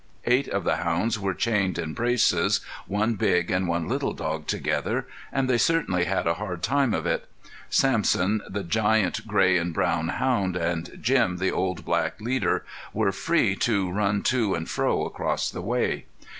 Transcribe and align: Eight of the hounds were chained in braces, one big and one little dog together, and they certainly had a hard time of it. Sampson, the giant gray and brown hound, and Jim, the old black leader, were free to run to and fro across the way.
Eight 0.25 0.47
of 0.47 0.63
the 0.63 0.77
hounds 0.77 1.19
were 1.19 1.35
chained 1.35 1.77
in 1.77 1.93
braces, 1.93 2.61
one 2.87 3.13
big 3.13 3.51
and 3.51 3.67
one 3.67 3.87
little 3.87 4.13
dog 4.13 4.47
together, 4.47 5.05
and 5.31 5.47
they 5.47 5.59
certainly 5.59 6.05
had 6.05 6.25
a 6.25 6.33
hard 6.41 6.63
time 6.63 6.95
of 6.95 7.05
it. 7.05 7.29
Sampson, 7.69 8.41
the 8.49 8.63
giant 8.63 9.27
gray 9.27 9.57
and 9.59 9.75
brown 9.75 10.07
hound, 10.07 10.55
and 10.55 10.97
Jim, 10.99 11.37
the 11.37 11.51
old 11.51 11.85
black 11.85 12.19
leader, 12.19 12.65
were 12.93 13.11
free 13.11 13.55
to 13.57 13.91
run 13.91 14.23
to 14.23 14.55
and 14.55 14.67
fro 14.67 15.05
across 15.05 15.51
the 15.51 15.61
way. 15.61 16.05